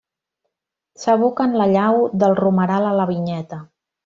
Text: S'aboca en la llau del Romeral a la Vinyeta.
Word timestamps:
S'aboca 1.03 1.47
en 1.49 1.53
la 1.63 1.67
llau 1.75 2.01
del 2.25 2.35
Romeral 2.41 2.89
a 2.95 2.97
la 3.03 3.07
Vinyeta. 3.13 3.63